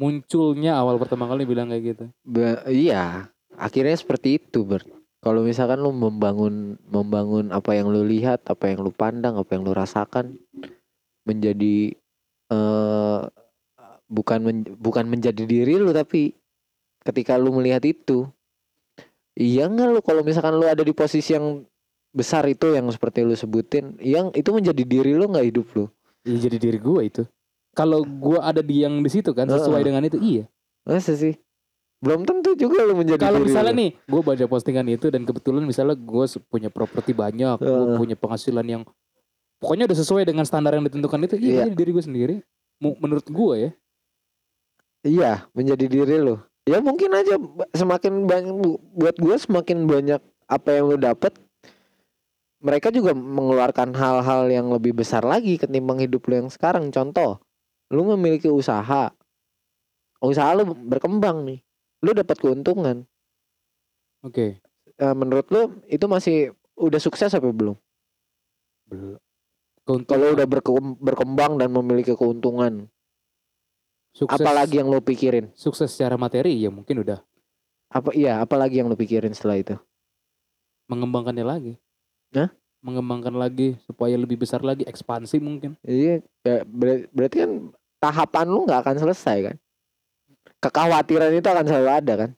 [0.00, 2.04] munculnya awal pertama kali bilang kayak gitu.
[2.24, 3.28] Ba- iya.
[3.54, 4.88] Akhirnya seperti itu Bert
[5.22, 9.62] kalau misalkan lu membangun membangun apa yang lu lihat apa yang lu pandang apa yang
[9.62, 10.34] lu rasakan
[11.22, 11.94] menjadi
[12.50, 13.20] eh
[14.10, 16.34] bukan men- bukan menjadi diri lu tapi
[17.06, 18.26] ketika lu melihat itu
[19.38, 20.00] iya nggak lu?
[20.04, 21.64] Kalau misalkan lu ada di posisi yang
[22.12, 25.84] besar itu yang seperti lu sebutin yang itu menjadi diri lu nggak hidup lu?
[26.22, 27.22] Ya, jadi diri gue itu.
[27.72, 29.86] Kalau gue ada di yang di situ kan sesuai Heeh.
[29.86, 30.44] dengan itu iya.
[30.84, 31.38] Masa sih
[32.02, 35.94] belum tentu juga lu menjadi kalau misalnya nih gue baca postingan itu dan kebetulan misalnya
[35.94, 37.98] gue punya properti banyak gue Heeh.
[37.98, 38.82] punya penghasilan yang
[39.62, 42.36] pokoknya udah sesuai dengan standar yang ditentukan itu iya, jadi diri gue sendiri
[42.82, 43.70] menurut gue ya
[45.02, 46.38] Iya, menjadi diri lu.
[46.62, 47.34] Ya mungkin aja
[47.74, 48.54] semakin banyak
[48.94, 51.34] buat gue semakin banyak apa yang lu dapat
[52.62, 56.94] mereka juga mengeluarkan hal-hal yang lebih besar lagi ketimbang hidup lu yang sekarang.
[56.94, 57.42] Contoh,
[57.90, 59.10] lu memiliki usaha.
[60.22, 61.66] Usaha lu berkembang nih.
[62.02, 63.06] Lu dapat keuntungan.
[64.20, 64.58] oke
[64.92, 66.36] Eh, menurut lu itu masih
[66.74, 67.74] udah sukses apa belum?
[68.86, 69.18] belum
[70.04, 72.86] Kalau udah berke- berkembang dan memiliki keuntungan,
[74.14, 75.50] sukses apalagi yang lu pikirin?
[75.56, 77.18] sukses secara materi ya mungkin udah
[77.88, 79.74] Apa iya, apalagi yang lu pikirin setelah itu?
[80.86, 81.72] mengembangkannya lagi
[82.30, 82.52] Hah?
[82.84, 87.50] mengembangkan lagi supaya lebih besar lagi ekspansi mungkin Iya, ya, ber- berarti kan
[87.98, 89.56] tahapan lu nggak akan selesai kan?
[90.62, 92.30] Kekhawatiran itu akan selalu ada kan?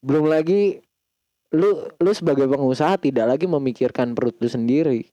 [0.00, 0.78] Belum lagi
[1.50, 5.10] lu lu sebagai pengusaha tidak lagi memikirkan perut lu sendiri,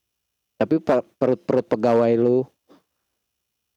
[0.58, 2.46] tapi pe- perut-perut pegawai lu.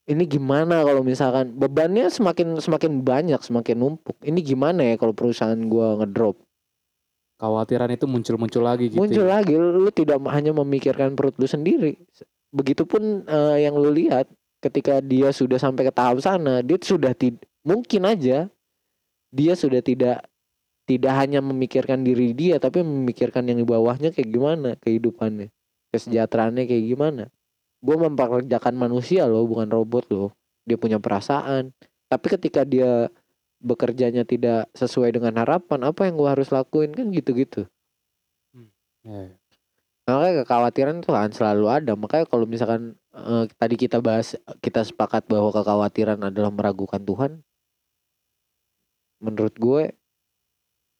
[0.07, 4.15] Ini gimana kalau misalkan bebannya semakin semakin banyak, semakin numpuk.
[4.23, 6.37] Ini gimana ya kalau perusahaan gua ngedrop?
[7.37, 9.39] khawatiran itu muncul-muncul lagi gitu Muncul ya.
[9.39, 11.93] lagi lu lu tidak hanya memikirkan perut lu sendiri.
[12.49, 14.25] Begitupun eh, yang lu lihat
[14.57, 17.13] ketika dia sudah sampai ke tahap sana, dia sudah
[17.61, 18.49] mungkin aja
[19.31, 20.27] dia sudah tidak
[20.87, 25.51] tidak hanya memikirkan diri dia tapi memikirkan yang di bawahnya kayak gimana kehidupannya,
[25.91, 27.23] kesejahteraannya kayak gimana.
[27.83, 30.29] Gue mempekerjakan manusia loh, bukan robot loh.
[30.63, 31.75] Dia punya perasaan.
[32.07, 33.11] Tapi ketika dia
[33.59, 37.65] bekerjanya tidak sesuai dengan harapan, apa yang gua harus lakuin kan gitu-gitu.
[39.07, 39.33] Ya,
[40.07, 41.93] Makanya kekhawatiran itu akan selalu ada.
[41.99, 47.31] Makanya kalau misalkan eh, tadi kita bahas kita sepakat bahwa kekhawatiran adalah meragukan Tuhan.
[49.17, 49.83] Menurut gue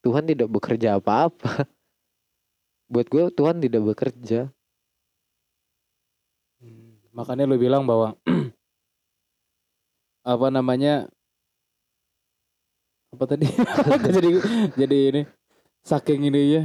[0.02, 1.66] Tuhan tidak bekerja apa-apa.
[2.92, 4.48] Buat gue Tuhan tidak bekerja.
[6.58, 8.18] Hmm, makanya lu bilang bahwa
[10.32, 11.06] apa namanya
[13.08, 13.48] apa tadi
[14.16, 14.30] jadi
[14.76, 15.22] jadi ini
[15.88, 16.62] Saking ini ya.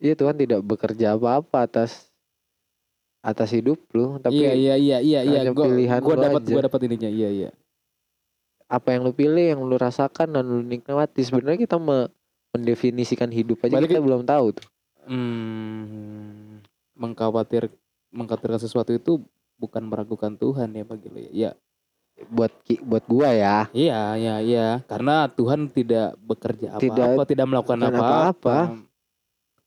[0.00, 2.08] Iya Tuhan tidak bekerja apa-apa atas
[3.24, 5.40] atas hidup lu, tapi iya iya iya iya iya.
[5.52, 7.10] Gua pilihan gua dapat gua dapat ininya.
[7.12, 7.50] Iya iya.
[8.66, 11.20] Apa yang lu pilih, yang lu rasakan dan lu nikmati.
[11.22, 12.10] Sebenarnya kita me-
[12.54, 14.66] mendefinisikan hidup aja Balik kita belum tahu tuh.
[15.04, 16.62] Hmm,
[16.96, 17.68] mengkhawatir
[18.14, 19.20] mengkhawatirkan sesuatu itu
[19.58, 21.30] bukan meragukan Tuhan ya bagi lo ya.
[21.30, 21.50] Iya,
[22.30, 23.66] Buat ki- buat gua ya.
[23.74, 24.66] iya, iya, iya.
[24.86, 28.56] Karena Tuhan tidak bekerja Tidak apa-apa, tidak melakukan melakukan apa-apa.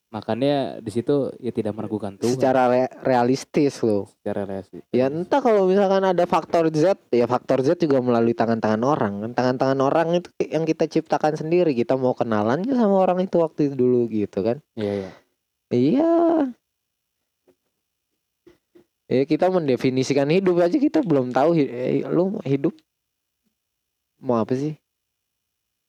[0.07, 4.07] Makanya di situ ya tidak meragukan Tuhan Secara re- realistis loh.
[4.07, 4.79] secara relasi.
[4.95, 9.13] Ya entah kalau misalkan ada faktor Z, ya faktor Z juga melalui tangan-tangan orang.
[9.19, 9.31] kan.
[9.35, 11.75] Tangan-tangan orang itu yang kita ciptakan sendiri.
[11.75, 14.63] Kita mau kenalan aja sama orang itu waktu itu dulu gitu kan.
[14.79, 15.09] Iya, iya.
[15.67, 16.11] Iya.
[19.07, 22.75] Ya kita mendefinisikan hidup aja kita belum tahu eh, lu hidup
[24.19, 24.75] mau apa sih?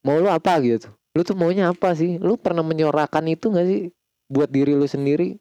[0.03, 0.91] Mau lu apa gitu?
[1.15, 2.19] Lu tuh maunya apa sih?
[2.19, 3.91] Lu pernah menyorakan itu gak sih
[4.29, 5.41] buat diri lu sendiri?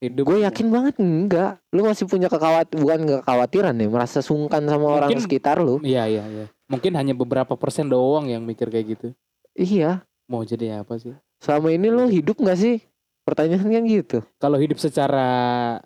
[0.00, 1.60] Hidup Gue yakin banget enggak.
[1.76, 5.76] Lu masih punya kekhawat bukan kekhawatiran ya, merasa sungkan sama orang Mungkin- sekitar lu.
[5.84, 6.46] Iya, iya, iya.
[6.72, 9.08] Mungkin hanya beberapa persen doang yang mikir kayak gitu.
[9.52, 10.00] Iya.
[10.24, 11.12] Mau jadi apa sih?
[11.42, 12.80] Selama ini lu hidup gak sih?
[13.26, 14.18] Pertanyaan kan gitu.
[14.40, 15.26] Kalau hidup secara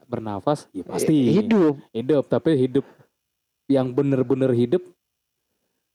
[0.07, 1.81] bernafas, ya pasti Hidup.
[1.91, 2.87] hidup, tapi hidup
[3.67, 4.85] yang bener-bener hidup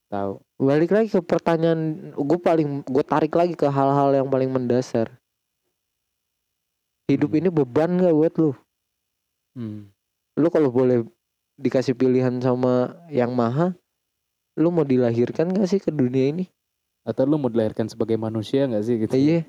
[0.10, 0.42] tahu.
[0.58, 5.19] balik lagi ke pertanyaan gue paling gue tarik lagi ke hal-hal yang paling mendasar
[7.10, 7.40] hidup Hmm.
[7.42, 8.52] ini beban gak buat lu
[9.58, 9.90] Hmm.
[10.38, 11.04] lu kalau boleh
[11.58, 13.74] dikasih pilihan sama yang maha
[14.56, 16.46] lu mau dilahirkan gak sih ke dunia ini
[17.02, 19.14] Atau lu mau dilahirkan sebagai manusia nggak sih gitu?
[19.16, 19.42] iya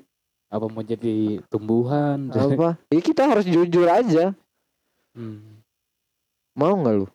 [0.49, 2.27] Apa mau jadi tumbuhan?
[2.27, 4.33] apa ya kita harus jujur aja
[5.13, 5.61] Hmm.
[6.55, 7.07] mau nggak lu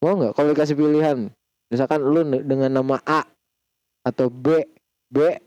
[0.00, 1.28] mau nggak kalau dikasih pilihan
[1.68, 3.22] misalkan lu dengan nama A
[4.02, 4.64] atau B
[5.06, 5.38] B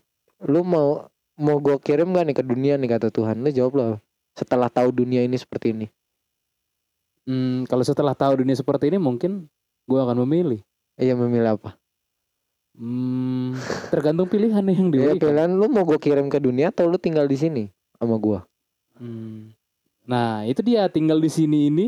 [0.46, 3.88] lu mau mau gue kirim gak nih ke dunia nih kata Tuhan lu jawab lah
[4.34, 5.86] setelah tahu dunia ini seperti ini
[7.24, 9.48] Hmm, kalau setelah tahu dunia seperti ini mungkin
[9.88, 10.60] gua akan memilih.
[10.94, 11.80] iya memilih apa
[12.74, 13.54] Hmm,
[13.88, 15.22] tergantung pilihan yang Iya diberikan.
[15.22, 18.42] pilihan lu mau gue kirim ke dunia atau lu tinggal di sini sama gua.
[18.98, 19.54] Hmm.
[20.04, 21.86] Nah itu dia tinggal di sini ini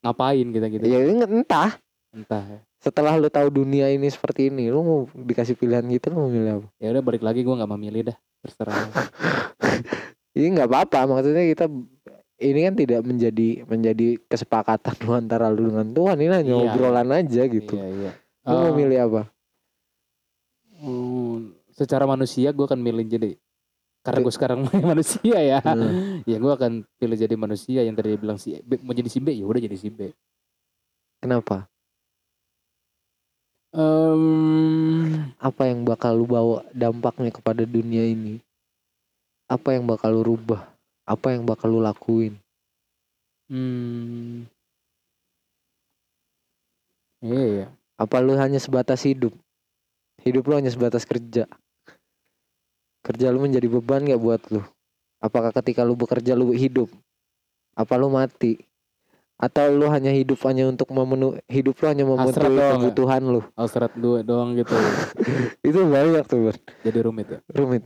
[0.00, 0.86] ngapain kita gitu?
[0.86, 1.74] Ya entah.
[2.14, 2.44] Entah.
[2.46, 2.58] ya.
[2.78, 6.62] Setelah lu tahu dunia ini seperti ini, lu mau dikasih pilihan gitu lu mau milih
[6.62, 6.68] apa?
[6.78, 8.16] Ya udah balik lagi gua nggak memilih dah.
[8.40, 8.78] Terserah.
[10.32, 11.66] Ini nggak apa-apa, maksudnya kita
[12.40, 16.72] ini kan tidak menjadi menjadi kesepakatan lu antara lu dengan Tuhan ini hanya Iya.
[16.72, 17.74] obrolan aja gitu.
[17.76, 18.10] Iya iya.
[18.42, 19.22] Lu mau Eh, milih apa?
[20.76, 23.30] Hmm, secara manusia gue akan milih jadi
[24.02, 26.26] karena gue sekarang manusia ya Hmm.
[26.26, 29.22] ya gue akan pilih jadi manusia yang tadi dia bilang si B, mau jadi si
[29.22, 30.10] B ya udah jadi si B
[31.22, 31.70] Kenapa?
[33.72, 38.42] Em, Apa yang bakal lu bawa dampaknya kepada dunia ini?
[39.52, 40.64] Apa yang bakal lu rubah?
[41.04, 42.40] Apa yang bakal lu lakuin?
[43.52, 44.48] hmm,
[47.20, 47.66] iya ya
[48.00, 49.36] Apa lu hanya sebatas hidup?
[50.24, 51.44] Hidup lu hanya sebatas kerja.
[53.04, 54.64] Kerja lu menjadi beban gak buat lu?
[55.20, 56.88] Apakah ketika lu bekerja lu hidup?
[57.76, 58.56] Apa lu mati?
[59.36, 62.72] Atau lu hanya hidup hanya untuk memenuhi hidup lu hanya memenuhi ya?
[62.80, 63.44] kebutuhan lu?
[63.52, 64.72] Alstrat dua doang gitu
[65.68, 66.56] Itu banyak tuh, Ber.
[66.80, 67.84] jadi rumit ya Rumit.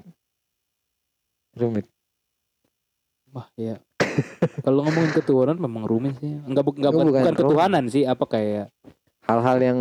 [1.56, 1.86] Rumit.
[3.32, 3.80] wah ya
[4.64, 7.40] kalau ngomongin ketuhanan memang rumit sih enggak, bu- enggak Itu bukan, bukan rumit.
[7.42, 8.66] ketuhanan sih apa kayak
[9.26, 9.78] Hal-hal yang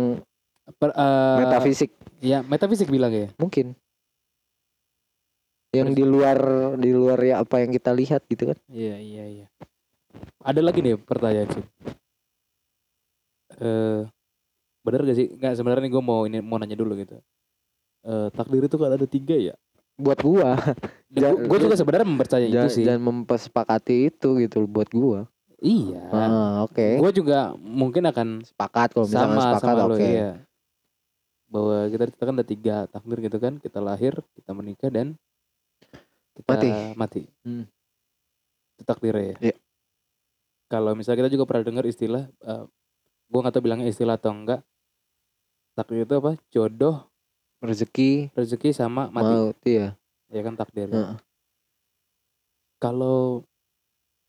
[0.82, 3.78] per, eh, metafisik ya metafisik bilang ya mungkin.
[5.70, 6.38] Yang di luar
[6.80, 8.58] di luar ya apa yang kita lihat gitu kan.
[8.66, 9.46] Iya iya iya.
[10.42, 11.64] Ada lagi nih pertanyaan sih.
[13.62, 14.02] Eh
[14.82, 15.28] bener gak sih?
[15.30, 17.22] Nggak sebenarnya gue mau ini mau nanya dulu gitu.
[18.02, 19.54] Eh takdir itu kan ada tiga ya.
[19.96, 20.60] Buat gua,
[21.08, 22.84] Ja- gue juga sebenarnya mempercayai itu sih.
[22.84, 25.24] jangan mempersepakati itu gitu buat gua.
[25.56, 26.04] Iya.
[26.12, 27.00] Ah, oke.
[27.00, 29.88] Gue juga mungkin akan Sepakat kalau misalnya sama sepakat sama oke.
[29.88, 30.30] lo iya.
[31.48, 33.56] Bahwa kita kita kan ada tiga takdir gitu kan.
[33.56, 35.16] Kita lahir, kita menikah dan
[36.36, 36.68] kita Mati.
[36.92, 37.22] mati.
[37.40, 37.64] Hmm.
[38.76, 39.36] Itu takdirnya ya.
[39.48, 39.56] Iya.
[40.68, 42.64] Kalau misalnya kita juga pernah dengar istilah, eh
[43.26, 44.60] gue nggak tahu bilangnya istilah atau enggak.
[45.72, 46.36] Takdir itu apa?
[46.52, 47.08] Jodoh,
[47.66, 49.26] Rezeki rezeki sama mati.
[49.26, 49.98] maut iya.
[50.30, 50.86] Ya kan takdir.
[50.86, 51.18] Heeh.
[52.78, 53.42] Kalau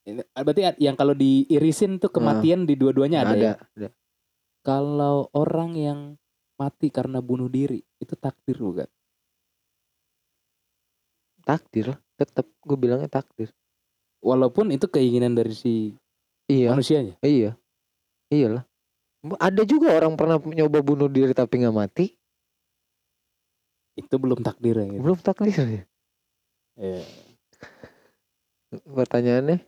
[0.03, 3.53] ini- berarti yang kalau diirisin tuh kematian di dua-duanya ada, ya.
[3.77, 3.89] ada.
[4.65, 5.99] Kalau orang yang
[6.57, 8.89] mati karena bunuh diri itu takdir bukan?
[11.45, 13.53] Takdir lah, tetap gue bilangnya takdir.
[14.19, 15.93] Walaupun itu keinginan dari si
[16.49, 17.15] Iya, manusianya.
[17.21, 17.55] iya.
[18.27, 18.65] Iyalah.
[19.39, 22.16] Ada juga orang pernah nyoba bunuh diri tapi nggak mati,
[23.97, 24.85] Itu belum takdir ya.
[24.87, 25.01] Gitu.
[25.01, 25.83] belum takdir ya.
[26.77, 27.03] Iya.
[28.85, 29.59] pertanyaannya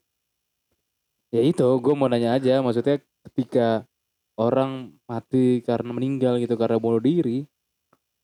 [1.30, 2.98] Ya itu, gue mau nanya aja, maksudnya
[3.30, 3.86] ketika
[4.34, 7.46] orang mati karena meninggal gitu karena bunuh diri,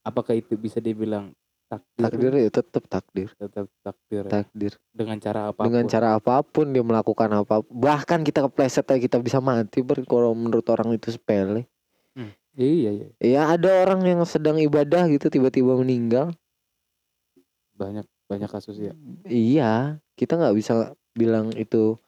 [0.01, 1.29] apakah itu bisa dibilang
[1.69, 2.01] takdir?
[2.01, 4.23] takdir ya tetap takdir Tetap takdir.
[4.25, 4.31] ya?
[4.41, 5.65] takdir Dengan cara apa pun.
[5.69, 10.01] dengan cara apa pun dia melakukan apa bahkan kita kepleset aja kita bisa mati ber
[10.01, 11.69] kalau menurut orang itu sepele
[12.55, 13.07] Iya, iya.
[13.19, 16.31] ya ada orang yang sedang ibadah gitu tiba-tiba meninggal
[17.75, 18.95] Banyak banyak kasus ya.
[19.27, 21.99] iya kita nggak bisa bilang itu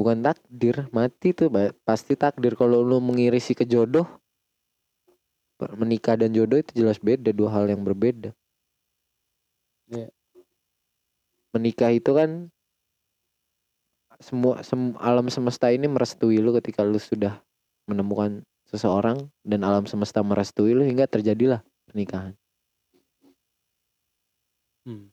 [0.00, 1.52] bukan takdir mati tuh
[1.84, 4.08] pasti takdir kalau lu mengirisi ke jodoh
[5.60, 8.32] per- menikah dan jodoh itu jelas beda dua hal yang berbeda
[9.88, 10.08] Iya.
[11.52, 12.48] menikah itu kan
[14.18, 17.38] semua sem- alam semesta ini merestui lu ketika lu sudah
[17.86, 22.36] menemukan seseorang dan alam semesta merestui lu hingga terjadilah pernikahan.
[24.88, 25.12] Hmm.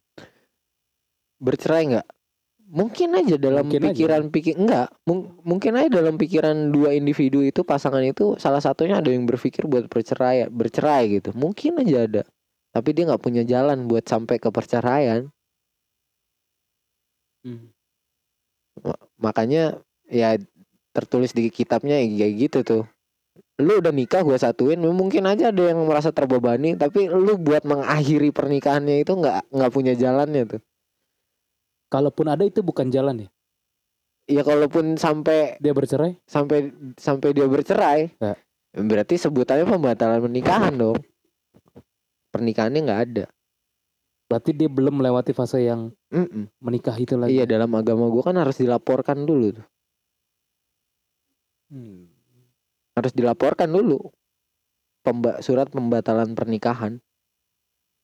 [1.36, 2.08] bercerai nggak?
[2.66, 3.88] Mungkin aja dalam Mungkin aja.
[3.94, 8.98] pikiran pikir enggak mung- mungkin aja dalam pikiran dua individu itu pasangan itu salah satunya
[9.04, 11.30] ada yang berpikir buat bercerai bercerai gitu.
[11.36, 12.24] Mungkin aja ada.
[12.72, 15.30] Tapi dia nggak punya jalan buat sampai ke perceraian.
[17.46, 17.70] Hmm.
[19.22, 19.78] makanya
[20.10, 20.34] ya
[20.96, 22.84] tertulis di kitabnya ya kayak gitu tuh
[23.56, 28.36] lu udah nikah gue satuin mungkin aja ada yang merasa terbebani tapi lu buat mengakhiri
[28.36, 30.62] pernikahannya itu nggak nggak punya jalannya tuh
[31.86, 33.30] Kalaupun ada itu bukan jalan ya.
[34.28, 38.36] ya kalaupun sampai Dia bercerai, sampai sampai dia bercerai Ya.
[38.76, 41.00] berarti sebutannya pembatalan pernikahan dong
[42.36, 43.26] pernikahannya nggak ada
[44.28, 46.52] berarti dia belum melewati fase yang Mm-mm.
[46.60, 47.40] menikah itu lagi.
[47.40, 49.68] iya dalam agama gua kan harus dilaporkan dulu tuh.
[51.72, 52.15] Hmm.
[52.96, 54.00] Harus dilaporkan dulu
[55.06, 56.98] Pemba- surat pembatalan pernikahan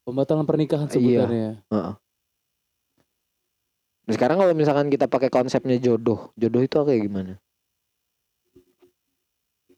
[0.01, 0.93] Pembatalan pernikahan Iya.
[0.97, 1.49] sebutannya.
[1.69, 1.93] Heeh.
[4.01, 7.34] Nah, sekarang kalau misalkan kita pakai konsepnya jodoh jodoh itu kayak gimana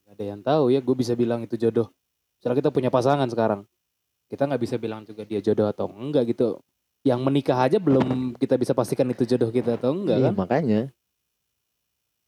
[0.04, 1.90] Gak ada yang tahu ya, gue bisa bilang itu jodoh.
[2.38, 3.66] Misalnya kita punya pasangan sekarang,
[4.30, 6.62] kita nggak bisa bilang juga dia jodoh atau enggak gitu.
[7.02, 10.34] Yang menikah aja belum kita bisa pastikan itu jodoh kita atau enggak Iya, kan?
[10.38, 10.82] makanya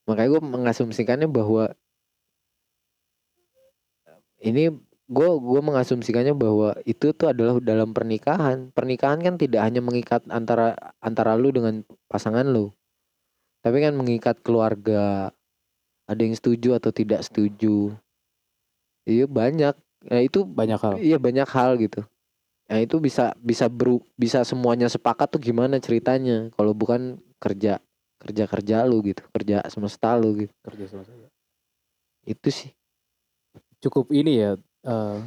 [0.06, 1.74] makanya gue mengasumsikannya bahwa
[4.42, 4.72] ini
[5.06, 8.74] gue gue mengasumsikannya bahwa itu tuh adalah dalam pernikahan.
[8.74, 12.74] Pernikahan kan tidak hanya mengikat antara antara lu dengan pasangan lu.
[13.62, 15.30] Tapi kan mengikat keluarga.
[16.06, 17.94] Ada yang setuju atau tidak setuju.
[19.06, 19.74] Iya banyak.
[20.06, 20.94] Nah itu Banyak hal.
[21.02, 22.06] iya banyak hal gitu.
[22.70, 26.50] Nah itu bisa bisa beru bisa semuanya sepakat tuh gimana ceritanya?
[26.54, 27.78] Kalau bukan kerja
[28.22, 29.22] kerja kerja lu gitu.
[29.34, 30.54] Kerja semesta lu gitu.
[30.66, 31.30] Kerja sama saya.
[32.26, 32.74] itu sih
[33.86, 34.52] Cukup ini ya.
[34.86, 35.18] eh,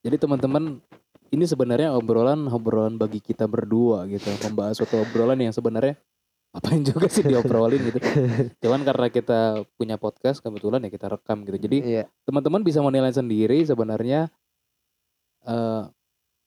[0.00, 0.80] jadi teman-teman,
[1.28, 6.00] ini sebenarnya obrolan obrolan bagi kita berdua gitu, membahas suatu obrolan yang sebenarnya
[6.48, 7.98] apain juga sih diobrolin gitu.
[8.64, 9.40] Cuman karena kita
[9.76, 11.58] punya podcast kebetulan ya kita rekam gitu.
[11.60, 14.32] Jadi iya teman-teman bisa menilai sendiri sebenarnya
[15.44, 15.84] eh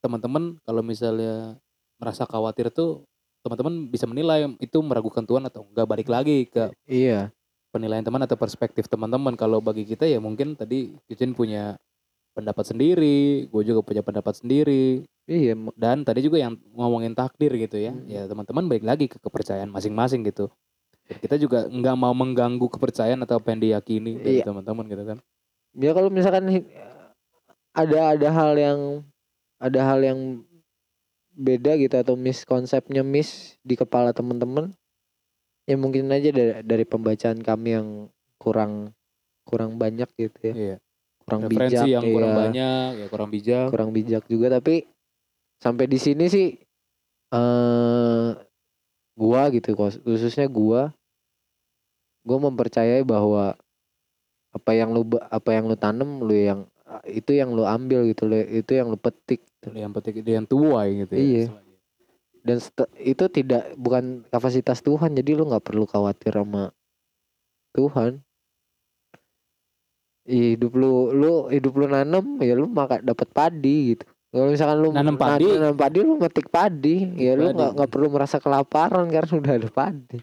[0.02, 1.62] teman-teman kalau misalnya
[2.02, 3.06] merasa khawatir tuh
[3.45, 7.30] teman-teman bisa menilai itu meragukan Tuhan atau enggak balik lagi ke iya
[7.71, 9.34] penilaian teman atau perspektif teman-teman.
[9.39, 11.79] Kalau bagi kita ya mungkin tadi Yucin punya
[12.31, 15.03] pendapat sendiri gue juga punya pendapat sendiri.
[15.27, 17.91] Iya dan tadi juga yang ngomongin takdir gitu ya.
[17.95, 18.07] Hmm.
[18.07, 20.51] ya teman-teman balik lagi ke kepercayaan masing-masing gitu.
[21.07, 24.47] Dan kita juga nggak mau mengganggu kepercayaan atau apa yang diyakini dari Iya.
[24.51, 25.17] teman-teman gitu kan.
[25.75, 26.43] Ya kalau misalkan
[27.71, 28.79] ada ada hal yang
[29.62, 30.19] ada hal yang
[31.31, 34.75] beda gitu atau miskonsepnya miss di kepala teman-teman
[35.65, 37.88] ya mungkin aja dari, dari pembacaan kami yang
[38.41, 38.93] kurang
[39.45, 40.54] kurang banyak gitu ya.
[40.54, 40.78] Iya.
[41.21, 42.39] Kurang referensi bijak yang kurang iya.
[42.39, 43.67] banyak ya kurang bijak.
[43.69, 44.76] Kurang bijak juga tapi
[45.62, 46.47] sampai di sini sih
[47.32, 48.30] eh
[49.15, 50.91] gua gitu khususnya gua
[52.26, 53.54] gua mempercayai bahwa
[54.52, 56.67] apa yang lu apa yang lu tanam lu yang
[57.08, 59.45] itu yang lu ambil gitu lu itu yang lu petik.
[59.62, 61.45] Yang penting dia yang tuai gitu ya Iya.
[62.41, 62.58] Dan
[62.97, 66.73] itu tidak bukan kapasitas Tuhan jadi lu nggak perlu khawatir sama
[67.71, 68.21] Tuhan
[70.25, 74.89] hidup lu lu hidup lu nanam ya lu maka dapat padi gitu kalau misalkan lu
[74.95, 75.45] Nanam na- padi?
[75.49, 77.56] nanam padi lu metik padi ya lu padi.
[77.58, 80.17] nggak nggak perlu merasa kelaparan karena udah ada padi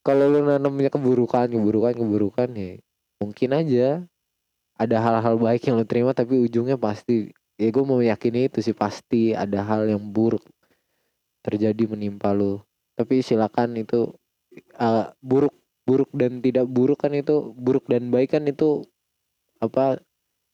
[0.00, 2.80] kalau lu nanamnya keburukan keburukan keburukan ya
[3.20, 3.88] mungkin aja
[4.76, 8.76] ada hal-hal baik yang lu terima tapi ujungnya pasti ya gue mau meyakini itu sih
[8.76, 10.44] pasti ada hal yang buruk
[11.44, 12.60] terjadi menimpa lu
[12.96, 14.12] tapi silakan itu
[14.80, 15.52] uh, buruk
[15.86, 18.82] buruk dan tidak buruk kan itu buruk dan baik kan itu
[19.62, 20.00] apa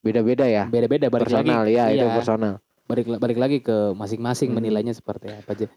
[0.03, 2.15] beda-beda ya beda-beda balik lagi personal ya itu iya.
[2.15, 2.55] personal
[2.87, 4.59] balik balik lagi ke masing-masing Hmm.
[4.61, 5.69] menilainya seperti apa aja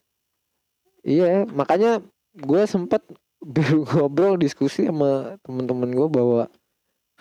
[1.06, 2.02] Iya, makanya
[2.34, 3.06] gue sempet
[3.94, 6.50] ngobrol diskusi sama temen-temen gue bahwa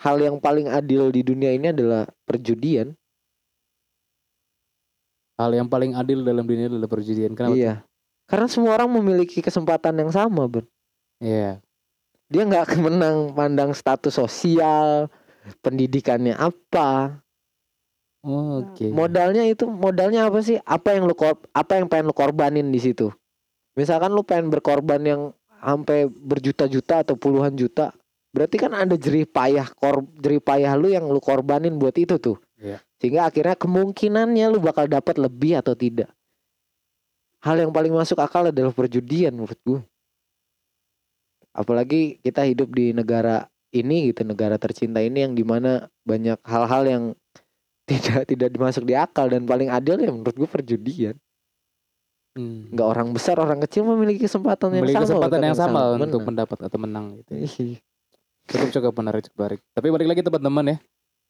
[0.01, 2.97] hal yang paling adil di dunia ini adalah perjudian.
[5.35, 7.35] Hal yang paling adil dalam dunia adalah perjudian.
[7.35, 7.51] Kenapa?
[7.51, 7.59] tuh?
[7.59, 7.83] Iya,
[8.25, 10.63] karena semua orang memiliki kesempatan yang sama, ber.
[11.21, 11.59] Iya.
[12.31, 15.11] Dia nggak menang pandang status sosial,
[15.61, 17.21] pendidikannya apa,
[18.25, 18.89] Oke.
[18.89, 20.57] modalnya itu modalnya apa sih?
[20.65, 23.13] Apa yang lu kor- apa yang pengen lu korbanin di situ?
[23.77, 25.21] Misalkan lu pengen berkorban yang
[25.61, 27.93] sampai berjuta-juta atau puluhan juta,
[28.33, 32.41] berarti kan ada jerih payah kor jerih payah lu yang lu korbanin buat itu tuh.
[32.59, 32.79] Iya.
[32.99, 36.11] Sehingga akhirnya kemungkinannya lu bakal dapat lebih atau tidak.
[37.43, 39.81] Hal yang paling masuk akal adalah perjudian menurut gue.
[41.55, 46.83] Apalagi kita hidup di negara ini gitu, negara tercinta ini yang di mana banyak hal-hal
[46.87, 47.03] yang
[47.89, 51.15] tidak tidak dimasuk di akal dan paling adil ya menurut gue perjudian.
[52.35, 52.67] Hmm.
[52.73, 55.07] Nggak orang besar orang kecil memiliki kesempatan yang Memiliki sama.
[55.07, 57.31] kesempatan bahkan yang sama sama, untuk mendapat atau menang gitu.
[57.39, 57.79] Ih,
[58.45, 59.59] Cukup cukup menarik cukup menarik.
[59.71, 60.77] Tapi balik lagi teman-teman ya.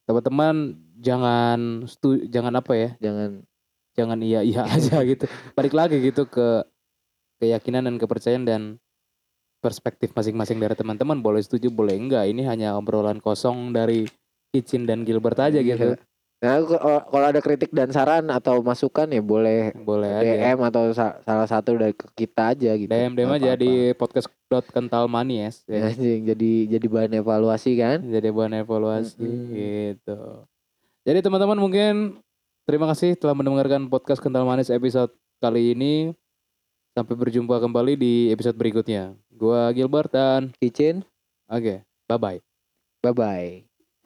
[0.10, 0.56] Teman-teman
[0.96, 2.90] jangan stu jangan apa ya?
[3.00, 3.44] Jangan
[3.96, 5.24] Jangan iya iya aja gitu.
[5.56, 6.68] Balik lagi gitu ke
[7.38, 8.62] keyakinan dan kepercayaan dan
[9.60, 12.28] perspektif masing-masing dari teman-teman boleh setuju boleh enggak.
[12.28, 14.04] Ini hanya obrolan kosong dari
[14.52, 15.96] Kicin dan Gilbert aja gitu.
[15.96, 16.04] Iya.
[16.36, 16.60] Nah,
[17.02, 20.34] kalau ada kritik dan saran atau masukan ya boleh Boleh aja.
[20.52, 22.86] DM atau sa- salah satu dari kita aja gitu.
[22.86, 23.64] DM DM aja apa-apa.
[23.64, 24.28] di podcast
[24.70, 25.88] kental manis ya.
[25.96, 28.04] Jadi jadi bahan evaluasi kan.
[28.04, 29.56] jadi bahan evaluasi Mm-mm.
[29.56, 30.20] gitu.
[31.06, 32.18] Jadi teman-teman mungkin
[32.66, 36.18] terima kasih telah mendengarkan podcast Kental Manis episode kali ini.
[36.98, 39.14] Sampai berjumpa kembali di episode berikutnya.
[39.30, 41.06] Gua Gilbert dan Kitchen,
[41.46, 42.40] oke, bye bye.
[43.06, 43.75] bye bye.